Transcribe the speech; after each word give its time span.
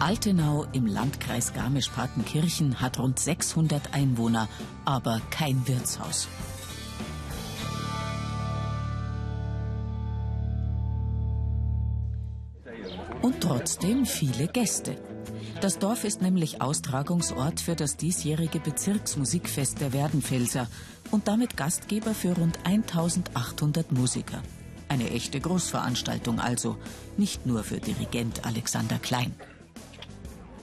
Altenau 0.00 0.64
im 0.72 0.86
Landkreis 0.86 1.52
Garmisch-Partenkirchen 1.54 2.80
hat 2.80 3.00
rund 3.00 3.18
600 3.18 3.94
Einwohner, 3.94 4.48
aber 4.84 5.20
kein 5.30 5.66
Wirtshaus. 5.66 6.28
Und 13.22 13.40
trotzdem 13.40 14.06
viele 14.06 14.46
Gäste. 14.46 14.96
Das 15.60 15.80
Dorf 15.80 16.04
ist 16.04 16.22
nämlich 16.22 16.62
Austragungsort 16.62 17.60
für 17.60 17.74
das 17.74 17.96
diesjährige 17.96 18.60
Bezirksmusikfest 18.60 19.80
der 19.80 19.92
Werdenfelser 19.92 20.68
und 21.10 21.26
damit 21.26 21.56
Gastgeber 21.56 22.14
für 22.14 22.36
rund 22.36 22.56
1800 22.64 23.90
Musiker. 23.90 24.42
Eine 24.88 25.10
echte 25.10 25.40
Großveranstaltung 25.40 26.38
also, 26.38 26.76
nicht 27.16 27.46
nur 27.46 27.64
für 27.64 27.80
Dirigent 27.80 28.46
Alexander 28.46 29.00
Klein. 29.00 29.34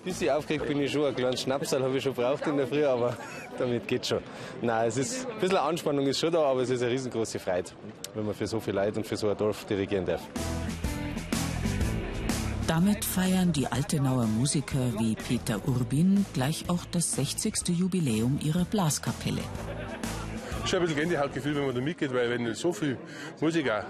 Bisschen 0.06 0.30
aufgeregt 0.30 0.68
bin 0.68 0.80
ich 0.80 0.92
schon. 0.92 1.04
Ein 1.04 1.16
kleines 1.16 1.42
Schnapsal 1.42 1.82
habe 1.82 1.98
ich 1.98 2.04
schon 2.04 2.14
braucht 2.14 2.46
in 2.46 2.58
der 2.58 2.68
Früh, 2.68 2.86
aber 2.86 3.18
damit 3.58 3.88
geht 3.88 4.06
schon. 4.06 4.20
Nein, 4.62 4.88
es 4.88 4.98
ist 4.98 5.28
ein 5.28 5.40
bisschen 5.40 5.58
Anspannung 5.58 6.06
ist 6.06 6.20
schon 6.20 6.32
da, 6.32 6.44
aber 6.44 6.62
es 6.62 6.70
ist 6.70 6.84
eine 6.84 6.92
riesengroße 6.92 7.40
Freude, 7.40 7.72
wenn 8.14 8.24
man 8.24 8.36
für 8.36 8.46
so 8.46 8.60
viele 8.60 8.86
Leute 8.86 9.00
und 9.00 9.08
für 9.08 9.18
so 9.18 9.30
ein 9.30 9.36
Dorf 9.36 9.66
dirigieren 9.66 10.06
darf. 10.06 10.22
Damit 12.68 13.04
feiern 13.04 13.52
die 13.52 13.66
Altenauer 13.66 14.26
Musiker 14.26 14.94
wie 15.00 15.16
Peter 15.16 15.60
Urbin 15.68 16.24
gleich 16.34 16.66
auch 16.68 16.86
das 16.92 17.14
60. 17.14 17.70
Jubiläum 17.70 18.38
ihrer 18.44 18.66
Blaskapelle. 18.66 19.42
Schon 20.66 20.80
ein 20.80 20.88
bisschen 20.88 21.00
Gänsehautgefühl, 21.00 21.56
wenn 21.56 21.66
man 21.68 21.76
da 21.76 21.82
mitgeht, 21.82 22.12
weil 22.12 22.28
wenn 22.32 22.56
so 22.56 22.74
viele 22.74 22.98
Musiker 23.40 23.86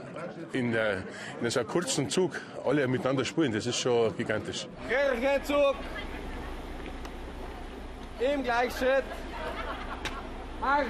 in, 0.52 0.74
äh, 0.74 0.98
in 1.42 1.50
so 1.50 1.62
einem 1.62 1.70
kurzen 1.70 2.10
Zug 2.10 2.34
alle 2.66 2.86
miteinander 2.86 3.24
spielen, 3.24 3.54
das 3.54 3.66
ist 3.66 3.78
schon 3.78 4.16
gigantisch. 4.18 4.68
Kirchenzug! 4.90 5.76
Im 8.20 8.44
Gleichschritt! 8.44 9.06
Marsch! 10.60 10.88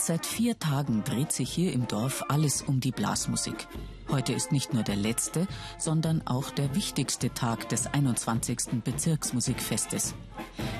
Seit 0.00 0.26
vier 0.26 0.58
Tagen 0.58 1.04
dreht 1.04 1.32
sich 1.32 1.50
hier 1.50 1.72
im 1.72 1.86
Dorf 1.86 2.24
alles 2.28 2.62
um 2.62 2.80
die 2.80 2.92
Blasmusik. 2.92 3.66
Heute 4.08 4.32
ist 4.32 4.52
nicht 4.52 4.74
nur 4.74 4.82
der 4.82 4.96
letzte, 4.96 5.46
sondern 5.78 6.26
auch 6.26 6.50
der 6.50 6.74
wichtigste 6.74 7.32
Tag 7.32 7.68
des 7.68 7.86
21. 7.86 8.82
Bezirksmusikfestes. 8.84 10.14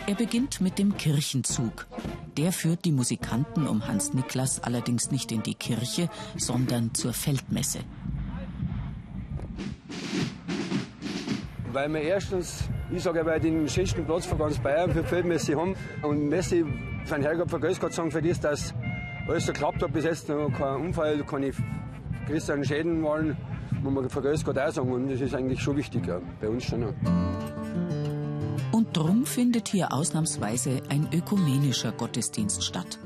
Er 0.07 0.15
beginnt 0.15 0.61
mit 0.61 0.79
dem 0.79 0.97
Kirchenzug. 0.97 1.87
Der 2.37 2.53
führt 2.53 2.85
die 2.85 2.93
Musikanten 2.93 3.67
um 3.67 3.87
Hans 3.87 4.15
Niklas 4.15 4.63
allerdings 4.63 5.11
nicht 5.11 5.33
in 5.33 5.43
die 5.43 5.55
Kirche, 5.55 6.09
sondern 6.37 6.95
zur 6.95 7.13
Feldmesse. 7.13 7.81
Weil 11.73 11.93
wir 11.93 12.01
erstens, 12.03 12.65
ich 12.91 13.03
sage, 13.03 13.25
weil 13.25 13.39
den 13.39 13.69
schönsten 13.69 14.05
Platz 14.05 14.27
von 14.27 14.39
ganz 14.39 14.59
Bayern 14.59 14.93
für 14.93 15.05
Feldmesse 15.05 15.57
haben. 15.57 15.77
Und 16.03 16.29
Messe 16.29 16.65
von 17.05 17.23
Herrgott 17.23 17.49
vergrößt 17.49 17.81
Gott 17.81 17.95
sagen 17.95 18.11
für 18.11 18.23
das, 18.23 18.41
dass 18.41 18.75
alles 19.31 19.47
geklappt 19.47 19.83
hat 19.83 19.93
bis 19.93 20.05
jetzt, 20.05 20.29
noch 20.29 20.51
kein 20.51 20.81
Unfall, 20.81 21.23
keine 21.25 21.53
größeren 22.27 22.65
Schäden 22.65 23.03
waren, 23.03 23.37
muss 23.83 23.93
man 23.93 24.09
vergrößt 24.09 24.45
Gott 24.45 24.59
auch 24.59 24.71
sagen. 24.71 24.93
Und 24.93 25.09
das 25.09 25.21
ist 25.21 25.35
eigentlich 25.35 25.61
schon 25.61 25.77
wichtig, 25.77 26.07
ja, 26.07 26.21
bei 26.41 26.49
uns 26.49 26.65
schon. 26.65 26.85
Auch. 26.85 26.95
Und 28.73 28.97
drum 28.97 29.27
findet 29.27 29.69
hier 29.69 29.93
ausnahmsweise 29.93 30.83
ein 30.89 31.09
ökumenischer 31.13 31.93
Gottesdienst 31.93 32.65
statt. 32.65 32.99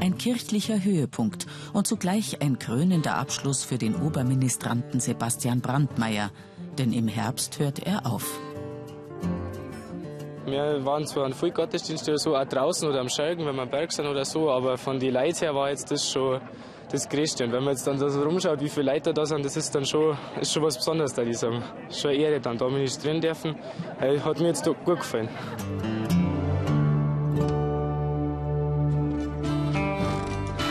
Ein 0.00 0.16
kirchlicher 0.16 0.82
Höhepunkt 0.82 1.46
und 1.74 1.86
zugleich 1.86 2.40
ein 2.40 2.58
krönender 2.58 3.16
Abschluss 3.16 3.62
für 3.64 3.76
den 3.76 3.94
Oberministranten 3.96 4.98
Sebastian 4.98 5.60
Brandmeier, 5.60 6.30
denn 6.78 6.92
im 6.94 7.06
Herbst 7.06 7.58
hört 7.58 7.80
er 7.80 8.06
auf. 8.06 8.40
Wir 10.50 10.84
waren 10.84 11.06
zwar 11.06 11.26
an 11.26 11.32
viel 11.32 11.50
Gottesdienste 11.50 12.10
oder 12.10 12.18
so, 12.18 12.36
auch 12.36 12.44
draußen 12.44 12.88
oder 12.88 13.00
am 13.00 13.08
Schelgen, 13.08 13.46
wenn 13.46 13.54
wir 13.54 13.62
am 13.62 13.70
Berg 13.70 13.92
sind 13.92 14.06
oder 14.06 14.24
so, 14.24 14.50
aber 14.50 14.76
von 14.76 14.98
den 14.98 15.14
Leuten 15.14 15.38
her 15.38 15.54
war 15.54 15.70
jetzt 15.70 15.90
das 15.90 16.10
schon 16.10 16.40
das 16.90 17.08
Größte. 17.08 17.44
Und 17.44 17.52
wenn 17.52 17.62
man 17.62 17.74
jetzt 17.74 17.86
dann 17.86 17.98
so 17.98 18.22
rumschaut, 18.22 18.60
wie 18.60 18.68
viele 18.68 18.92
Leute 18.92 19.14
da 19.14 19.24
sind, 19.24 19.44
das 19.44 19.56
ist 19.56 19.74
dann 19.74 19.84
schon, 19.84 20.16
ist 20.40 20.52
schon 20.52 20.62
was 20.62 20.76
Besonderes 20.76 21.14
da, 21.14 21.22
dieser, 21.22 21.50
schon 21.90 22.10
eine 22.10 22.20
Ehre 22.20 22.40
dann 22.40 22.58
da 22.58 22.68
ministrieren 22.68 23.20
dürfen. 23.20 23.54
Hat 24.00 24.40
mir 24.40 24.48
jetzt 24.48 24.64
gut 24.64 24.98
gefallen. 24.98 25.28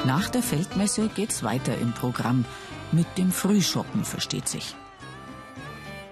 Nach 0.06 0.30
der 0.30 0.42
Feldmesse 0.42 1.08
geht's 1.16 1.44
weiter 1.44 1.78
im 1.80 1.94
Programm. 1.94 2.46
Mit 2.92 3.06
dem 3.18 3.32
Frühschoppen 3.32 4.04
versteht 4.04 4.48
sich. 4.48 4.76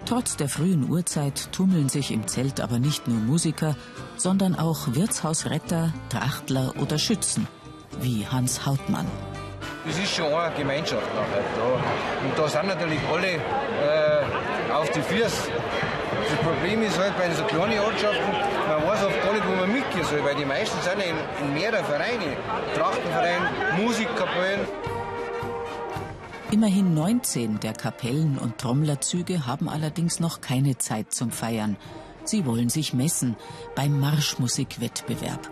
Trotz 0.07 0.37
der 0.37 0.47
frühen 0.47 0.89
Uhrzeit 0.89 1.51
tummeln 1.51 1.89
sich 1.89 2.11
im 2.13 2.29
Zelt 2.29 2.61
aber 2.61 2.79
nicht 2.79 3.09
nur 3.09 3.17
Musiker, 3.17 3.75
sondern 4.15 4.57
auch 4.57 4.87
Wirtshausretter, 4.95 5.93
Trachtler 6.07 6.71
oder 6.81 6.97
Schützen, 6.97 7.45
wie 7.99 8.25
Hans 8.25 8.65
Hautmann. 8.65 9.05
Das 9.85 9.97
ist 9.97 10.15
schon 10.15 10.27
eine 10.27 10.55
Gemeinschaft 10.55 11.03
nachher 11.13 11.43
da. 11.57 12.25
Und 12.25 12.37
da 12.37 12.47
sind 12.47 12.67
natürlich 12.67 12.99
alle 13.11 13.33
äh, 13.33 14.73
auf 14.73 14.89
die 14.91 15.01
Füße. 15.01 15.51
Das 16.29 16.39
Problem 16.39 16.83
ist 16.83 16.97
halt 16.97 17.17
bei 17.17 17.29
so 17.31 17.43
kleinen 17.43 17.79
Ortschaften, 17.79 18.31
man 18.69 18.87
weiß 18.87 19.03
oft 19.03 19.23
gar 19.23 19.33
nicht, 19.33 19.45
wo 19.45 19.55
man 19.55 19.73
mitgehen 19.73 20.05
soll, 20.05 20.23
weil 20.23 20.35
die 20.35 20.45
meisten 20.45 20.77
sind 20.83 21.01
in, 21.03 21.15
in 21.45 21.53
mehreren 21.53 21.83
Vereinen. 21.83 22.31
Trachtenverein, 22.75 23.41
Musikkapellen. 23.83 24.61
Immerhin 26.49 26.93
19 26.93 27.59
der 27.59 27.73
Kapellen- 27.73 28.37
und 28.37 28.57
Trommlerzüge 28.57 29.45
haben 29.45 29.67
allerdings 29.67 30.21
noch 30.21 30.39
keine 30.39 30.77
Zeit 30.77 31.11
zum 31.11 31.29
Feiern. 31.29 31.75
Sie 32.23 32.45
wollen 32.45 32.69
sich 32.69 32.93
messen 32.93 33.35
beim 33.75 33.99
Marschmusikwettbewerb. 33.99 35.51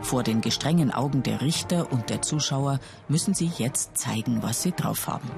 Vor 0.00 0.22
den 0.22 0.40
gestrengen 0.40 0.92
Augen 0.92 1.24
der 1.24 1.40
Richter 1.40 1.90
und 1.90 2.08
der 2.08 2.22
Zuschauer 2.22 2.78
müssen 3.08 3.34
sie 3.34 3.50
jetzt 3.58 3.98
zeigen, 3.98 4.44
was 4.44 4.62
sie 4.62 4.70
drauf 4.70 5.08
haben. 5.08 5.28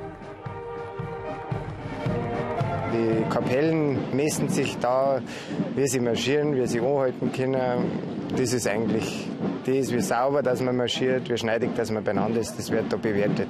Die 2.92 3.24
Kapellen 3.30 4.14
messen 4.14 4.50
sich 4.50 4.76
da, 4.76 5.22
wie 5.74 5.86
sie 5.86 6.00
marschieren, 6.00 6.54
wie 6.56 6.66
sie 6.66 6.80
anhalten 6.80 7.32
können. 7.32 7.90
Das 8.36 8.52
ist 8.52 8.68
eigentlich 8.68 9.30
das, 9.64 9.90
wie 9.90 10.00
sauber 10.00 10.42
dass 10.42 10.60
man 10.60 10.76
marschiert, 10.76 11.30
wie 11.30 11.38
schneidig 11.38 11.74
dass 11.74 11.90
man 11.90 12.04
beieinander 12.04 12.40
ist, 12.40 12.58
das 12.58 12.70
wird 12.70 12.92
da 12.92 12.98
bewertet. 12.98 13.48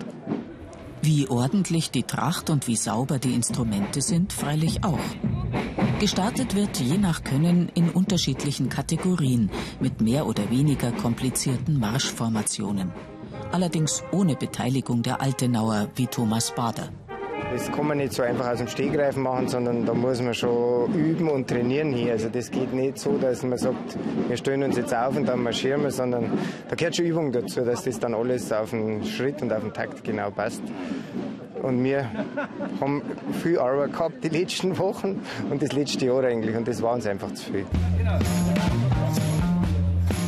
Wie 1.07 1.29
ordentlich 1.29 1.91
die 1.91 2.05
Tracht 2.05 2.49
und 2.49 2.67
wie 2.67 2.77
sauber 2.77 3.19
die 3.19 3.35
Instrumente 3.35 4.01
sind, 4.01 4.33
freilich 4.33 4.85
auch. 4.85 4.99
Gestartet 6.01 6.55
wird 6.55 6.81
je 6.81 6.97
nach 6.97 7.23
Können 7.23 7.69
in 7.75 7.91
unterschiedlichen 7.91 8.71
Kategorien 8.71 9.51
mit 9.81 10.01
mehr 10.01 10.27
oder 10.27 10.51
weniger 10.51 10.93
komplizierten 10.93 11.79
Marschformationen. 11.79 12.91
Allerdings 13.53 14.03
ohne 14.13 14.35
Beteiligung 14.35 15.03
der 15.03 15.21
Altenauer 15.21 15.91
wie 15.95 16.07
Thomas 16.07 16.55
Bader. 16.55 16.89
Das 17.53 17.71
kann 17.71 17.87
man 17.87 17.99
nicht 17.99 18.13
so 18.13 18.23
einfach 18.23 18.49
aus 18.51 18.59
dem 18.59 18.69
Stegreif 18.69 19.17
machen, 19.17 19.49
sondern 19.49 19.87
da 19.87 19.95
muss 19.95 20.21
man 20.21 20.35
schon 20.35 20.93
üben 20.95 21.29
und 21.29 21.49
trainieren 21.49 21.93
hier. 21.93 22.13
Also 22.13 22.29
das 22.29 22.51
geht 22.51 22.73
nicht 22.73 22.99
so, 22.99 23.17
dass 23.19 23.43
man 23.43 23.59
sagt, 23.59 23.97
wir 24.29 24.37
stellen 24.37 24.63
uns 24.65 24.77
jetzt 24.77 24.95
auf 24.95 25.17
und 25.17 25.27
dann 25.27 25.43
marschieren 25.43 25.83
wir, 25.83 25.91
sondern 25.91 26.31
da 26.69 26.75
gehört 26.75 26.97
schon 26.97 27.07
Übung 27.07 27.33
dazu, 27.33 27.61
dass 27.61 27.85
das 27.85 27.99
dann 28.01 28.15
alles 28.15 28.53
auf 28.53 28.71
den 28.71 29.05
Schritt 29.05 29.41
und 29.43 29.53
auf 29.53 29.61
den 29.61 29.73
Takt 29.73 30.03
genau 30.05 30.31
passt. 30.31 30.63
Und 31.63 31.83
wir 31.83 32.11
haben 32.81 33.03
viel 33.43 33.59
Arbeit 33.59 33.93
gehabt 33.93 34.25
die 34.25 34.29
letzten 34.29 34.77
Wochen 34.79 35.23
und 35.51 35.63
das 35.63 35.73
letzte 35.73 36.07
Jahr 36.07 36.25
eigentlich 36.25 36.55
und 36.57 36.69
das 36.69 36.83
war 36.83 36.95
uns 36.95 37.07
einfach 37.07 37.33
zu 37.33 37.53
viel. 37.53 37.67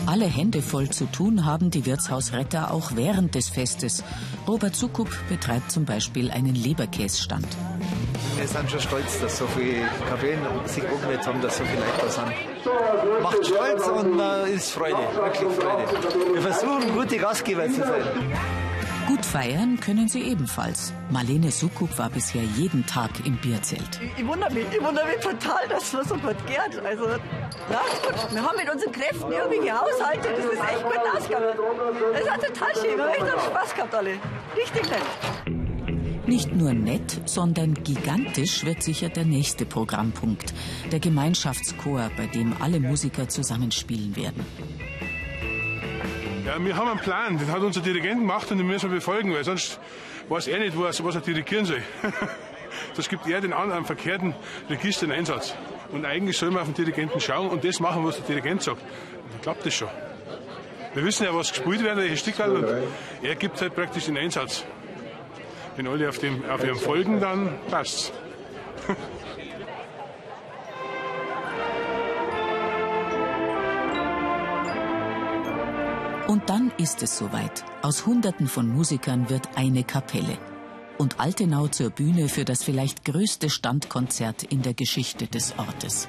Alle 0.06 0.26
Hände 0.26 0.62
voll 0.62 0.88
zu 0.90 1.06
tun 1.06 1.44
haben 1.44 1.70
die 1.70 1.84
Wirtshausretter 1.84 2.70
auch 2.70 2.92
während 2.94 3.34
des 3.34 3.48
Festes. 3.48 4.04
Robert 4.46 4.76
Sukup 4.76 5.08
betreibt 5.28 5.72
zum 5.72 5.84
Beispiel 5.84 6.30
einen 6.30 6.54
Leberkässtand. 6.54 7.46
Wir 8.36 8.46
sind 8.46 8.70
schon 8.70 8.80
stolz, 8.80 9.20
dass 9.20 9.38
so 9.38 9.46
viele 9.48 9.86
Kapellen 10.08 10.38
sich 10.66 10.86
angemeldet 10.88 11.26
haben, 11.26 11.40
dass 11.42 11.58
so 11.58 11.64
viele 11.64 11.80
Leute 11.80 12.02
da 12.02 12.10
sind. 12.10 13.22
Macht 13.22 13.46
stolz 13.46 13.86
und 13.88 14.20
äh, 14.20 14.54
ist 14.54 14.70
Freude, 14.70 14.96
wirklich 15.14 15.52
Freude. 15.52 16.34
Wir 16.34 16.42
versuchen, 16.42 16.94
gute 16.94 17.16
Gastgeber 17.16 17.66
zu 17.66 17.80
sein. 17.80 18.02
Gut 19.06 19.24
feiern 19.24 19.78
können 19.78 20.08
sie 20.08 20.22
ebenfalls. 20.22 20.92
Marlene 21.10 21.52
Sukup 21.52 21.96
war 21.96 22.10
bisher 22.10 22.42
jeden 22.42 22.84
Tag 22.86 23.10
im 23.24 23.36
Bierzelt. 23.36 24.00
Ich, 24.02 24.22
ich 24.22 24.26
wundere 24.26 24.52
mich, 24.52 24.66
ich 24.72 24.82
wundere 24.82 25.06
mich 25.06 25.20
total, 25.20 25.68
dass 25.68 25.94
es 25.94 26.08
so 26.08 26.16
gut 26.16 26.36
geht. 26.46 26.84
Also, 26.84 27.06
na 27.70 27.78
gut, 28.02 28.34
wir 28.34 28.42
haben 28.42 28.56
mit 28.56 28.72
unseren 28.72 28.92
Kräften 28.92 29.30
irgendwie 29.30 29.64
gehaushaltet. 29.64 30.32
Das 30.36 30.44
ist 30.44 30.60
echt 30.60 30.82
gut 30.82 31.00
ausgegangen. 31.16 31.46
Das 32.14 32.30
hat 32.30 32.42
total 32.42 32.74
schön. 32.74 32.96
Wir 32.96 33.04
haben 33.04 33.12
echt 33.12 33.44
Spaß 33.46 33.74
gehabt 33.74 33.94
alle. 33.94 34.10
Richtig 34.56 34.90
nett. 34.90 35.56
Nicht 36.26 36.52
nur 36.52 36.74
nett, 36.74 37.20
sondern 37.26 37.74
gigantisch 37.74 38.64
wird 38.64 38.82
sicher 38.82 39.08
der 39.08 39.24
nächste 39.24 39.64
Programmpunkt. 39.64 40.52
Der 40.90 40.98
Gemeinschaftschor, 40.98 42.10
bei 42.16 42.26
dem 42.26 42.60
alle 42.60 42.80
Musiker 42.80 43.28
zusammenspielen 43.28 44.16
werden. 44.16 44.44
Wir 46.58 46.76
haben 46.76 46.88
einen 46.88 47.00
Plan, 47.00 47.38
den 47.38 47.52
hat 47.52 47.60
unser 47.60 47.82
Dirigent 47.82 48.20
gemacht 48.20 48.50
und 48.50 48.58
den 48.58 48.66
müssen 48.66 48.90
wir 48.90 48.96
befolgen, 48.96 49.32
weil 49.34 49.44
sonst 49.44 49.78
weiß 50.28 50.46
er 50.46 50.58
nicht, 50.58 50.78
was, 50.78 51.04
was 51.04 51.14
er 51.14 51.20
dirigieren 51.20 51.66
soll. 51.66 51.82
das 52.96 53.08
gibt 53.08 53.26
er 53.26 53.42
den 53.42 53.52
anderen 53.52 53.84
verkehrten 53.84 54.34
Register 54.70 55.04
in 55.04 55.12
Einsatz. 55.12 55.54
Und 55.92 56.06
eigentlich 56.06 56.38
soll 56.38 56.50
man 56.50 56.62
auf 56.62 56.68
den 56.68 56.74
Dirigenten 56.74 57.20
schauen 57.20 57.48
und 57.48 57.62
das 57.62 57.78
machen, 57.78 58.04
was 58.04 58.16
der 58.16 58.24
Dirigent 58.26 58.62
sagt. 58.62 58.80
Dann 58.80 59.40
klappt 59.42 59.66
das 59.66 59.74
schon. 59.74 59.88
Wir 60.94 61.04
wissen 61.04 61.24
ja, 61.24 61.34
was 61.34 61.52
gespielt 61.52 61.82
wird, 61.82 61.96
welche 61.98 62.16
Stickerl, 62.16 62.56
und 62.56 62.66
er 63.22 63.34
gibt 63.34 63.60
halt 63.60 63.74
praktisch 63.74 64.06
den 64.06 64.16
Einsatz. 64.16 64.64
Wenn 65.76 65.86
alle 65.88 66.08
auf, 66.08 66.18
dem, 66.18 66.42
auf 66.48 66.64
ihrem 66.64 66.78
folgen, 66.78 67.20
dann 67.20 67.58
passt's. 67.70 68.12
Und 76.26 76.50
dann 76.50 76.72
ist 76.76 77.04
es 77.04 77.16
soweit. 77.16 77.64
Aus 77.82 78.04
Hunderten 78.04 78.48
von 78.48 78.68
Musikern 78.68 79.30
wird 79.30 79.48
eine 79.56 79.84
Kapelle. 79.84 80.36
Und 80.98 81.20
Altenau 81.20 81.68
zur 81.68 81.90
Bühne 81.90 82.28
für 82.28 82.44
das 82.44 82.64
vielleicht 82.64 83.04
größte 83.04 83.48
Standkonzert 83.48 84.42
in 84.42 84.62
der 84.62 84.74
Geschichte 84.74 85.28
des 85.28 85.56
Ortes. 85.56 86.08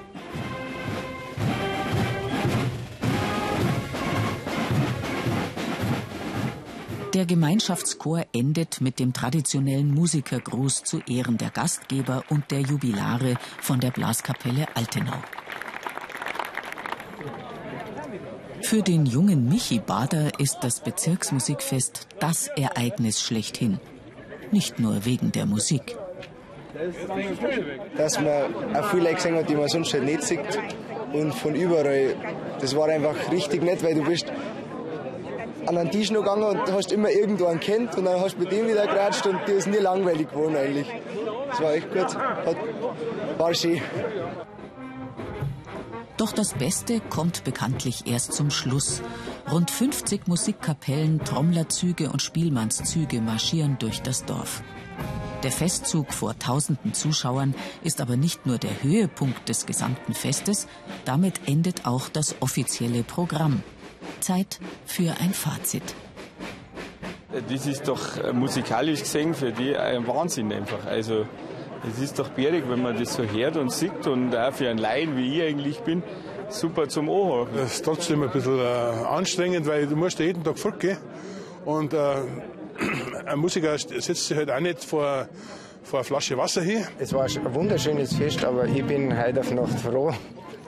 Der 7.14 7.26
Gemeinschaftschor 7.26 8.26
endet 8.34 8.82
mit 8.82 9.00
dem 9.00 9.14
traditionellen 9.14 9.94
Musikergruß 9.94 10.84
zu 10.84 11.00
Ehren 11.08 11.38
der 11.38 11.52
Gastgeber 11.52 12.24
und 12.30 12.50
der 12.50 12.62
Jubilare 12.62 13.36
von 13.62 13.80
der 13.80 13.92
Blaskapelle 13.92 14.68
Altenau. 14.76 15.18
Für 18.70 18.82
den 18.82 19.06
jungen 19.06 19.48
Michi 19.48 19.80
Bader 19.80 20.30
ist 20.40 20.58
das 20.60 20.82
Bezirksmusikfest 20.82 22.06
das 22.20 22.50
Ereignis 22.50 23.22
schlechthin. 23.22 23.80
Nicht 24.52 24.78
nur 24.78 25.06
wegen 25.06 25.32
der 25.32 25.46
Musik. 25.46 25.96
Dass 27.96 28.20
man 28.20 28.76
auch 28.76 28.90
viele 28.90 29.04
Leute 29.04 29.16
gesehen 29.16 29.36
hat, 29.38 29.50
die 29.50 29.56
man 29.56 29.70
sonst 29.70 29.94
halt 29.94 30.04
nicht 30.04 30.22
sieht. 30.24 30.60
Und 31.14 31.34
von 31.34 31.56
überall. 31.56 32.16
Das 32.60 32.76
war 32.76 32.90
einfach 32.90 33.32
richtig 33.32 33.64
nett, 33.64 33.82
weil 33.86 33.96
du 33.96 34.04
bist 34.04 34.26
an 35.66 35.78
einen 35.78 35.90
Tisch 35.90 36.12
noch 36.12 36.24
gegangen 36.24 36.44
und 36.44 36.70
hast 36.74 36.92
immer 36.92 37.10
irgendwo 37.10 37.46
einen 37.46 37.62
kennt 37.62 37.98
und 37.98 38.04
dann 38.04 38.20
hast 38.20 38.36
du 38.36 38.42
mit 38.42 38.52
dem 38.52 38.68
wieder 38.68 38.86
geratscht 38.86 39.26
und 39.28 39.48
dir 39.48 39.56
ist 39.56 39.68
nie 39.68 39.78
langweilig 39.78 40.30
geworden 40.30 40.58
eigentlich. 40.58 40.94
Das 41.52 41.62
war 41.62 41.74
echt 41.74 41.90
gut. 41.94 42.18
Hat, 42.18 42.58
war 43.38 43.54
schön. 43.54 43.82
Doch 46.18 46.32
das 46.32 46.56
Beste 46.56 47.00
kommt 47.00 47.44
bekanntlich 47.44 48.08
erst 48.08 48.34
zum 48.34 48.50
Schluss. 48.50 49.04
Rund 49.52 49.70
50 49.70 50.28
Musikkapellen, 50.28 51.24
Trommlerzüge 51.24 52.10
und 52.10 52.24
Spielmannszüge 52.24 53.22
marschieren 53.22 53.78
durch 53.78 54.02
das 54.02 54.26
Dorf. 54.26 54.64
Der 55.44 55.52
Festzug 55.52 56.12
vor 56.12 56.38
tausenden 56.40 56.96
Zuschauern 56.96 57.54
ist 57.84 58.02
aber 58.02 58.18
nicht 58.18 58.48
nur 58.48 58.58
der 58.58 58.82
Höhepunkt 58.82 59.48
des 59.48 59.68
gesamten 59.68 60.16
Festes, 60.16 60.68
damit 61.06 61.48
endet 61.48 61.86
auch 61.86 62.10
das 62.10 62.36
offizielle 62.40 63.04
Programm. 63.04 63.62
Zeit 64.20 64.60
für 64.88 65.12
ein 65.22 65.34
Fazit. 65.34 65.84
Das 67.48 67.68
ist 67.68 67.88
doch 67.88 68.18
äh, 68.18 68.34
musikalisch 68.34 69.02
gesehen 69.02 69.36
für 69.36 69.52
die 69.52 69.78
ein 69.78 70.08
Wahnsinn 70.08 70.52
einfach. 70.52 70.84
Also 70.88 71.28
es 71.86 72.02
ist 72.02 72.20
doch 72.20 72.30
bärig, 72.30 72.64
wenn 72.68 72.82
man 72.82 72.98
das 72.98 73.14
so 73.14 73.24
hört 73.24 73.58
und 73.58 73.72
sieht 73.72 74.08
und 74.08 74.36
auch 74.36 74.54
für 74.54 74.70
einen 74.70 74.80
Laien, 74.80 75.18
wie 75.18 75.38
ich 75.38 75.44
eigentlich 75.44 75.80
bin, 75.82 76.04
super 76.50 76.88
zum 76.88 77.10
Ohren. 77.10 77.50
Das 77.56 77.76
ist 77.76 77.86
trotzdem 77.86 78.24
ein 78.24 78.30
bisschen 78.30 78.60
äh, 78.60 79.06
anstrengend, 79.08 79.68
weil 79.68 79.88
du 79.88 79.96
musst 79.96 80.20
jeden 80.20 80.44
Tag 80.44 80.58
fortgehen 80.58 80.98
und 81.66 81.94
äh, 81.94 81.98
ein 83.26 83.40
Musiker 83.40 83.78
setzt 83.78 84.28
sich 84.28 84.38
halt 84.38 84.52
auch 84.52 84.60
nicht 84.60 84.84
vor, 84.84 85.28
vor 85.84 86.00
eine 86.00 86.04
Flasche 86.04 86.38
Wasser 86.38 86.62
hier. 86.62 86.88
Es 87.00 87.14
war 87.14 87.26
ein 87.26 87.56
wunderschönes 87.56 88.16
Fest, 88.16 88.44
aber 88.44 88.66
ich 88.66 88.86
bin 88.86 89.18
heute 89.18 89.42
auf 89.42 89.52
Nacht 89.52 89.80
froh, 89.80 90.14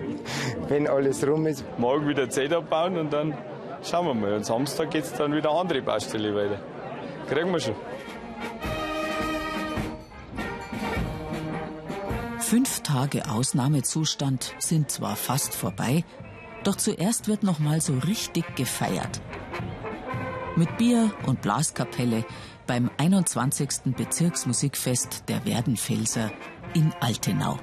wenn 0.67 0.88
alles 0.88 1.25
rum 1.25 1.47
ist. 1.47 1.63
Morgen 1.77 2.07
wieder 2.07 2.29
Zeit 2.29 2.53
abbauen 2.53 2.97
und 2.97 3.13
dann 3.13 3.38
schauen 3.83 4.07
wir 4.07 4.13
mal. 4.13 4.33
Und 4.33 4.45
Samstag 4.45 4.91
geht 4.91 5.03
es 5.05 5.13
dann 5.13 5.33
wieder 5.33 5.51
andere 5.51 5.81
Baustelle 5.81 6.33
weiter. 6.35 6.59
Kriegen 7.29 7.51
wir 7.51 7.59
schon. 7.59 7.75
Fünf 12.50 12.80
Tage 12.80 13.30
Ausnahmezustand 13.30 14.56
sind 14.57 14.90
zwar 14.90 15.16
fast 15.16 15.54
vorbei, 15.54 16.04
doch 16.63 16.78
zuerst 16.78 17.28
wird 17.28 17.44
noch 17.44 17.60
mal 17.60 17.80
so 17.80 17.94
richtig 18.00 18.56
gefeiert. 18.56 19.22
Mit 20.56 20.75
Bier 20.80 21.12
und 21.28 21.44
Blaskapelle 21.44 22.25
beim 22.66 22.90
21. 22.98 23.94
Bezirksmusikfest 23.96 25.25
der 25.30 25.46
Werdenfelser 25.46 26.31
in 26.74 26.92
Altenau. 27.01 27.60